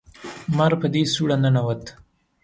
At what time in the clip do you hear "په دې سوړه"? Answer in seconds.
0.81-1.37